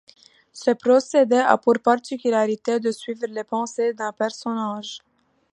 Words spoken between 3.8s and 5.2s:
d'un personnage.